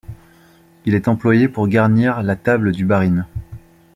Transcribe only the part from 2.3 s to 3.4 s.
table du Barine.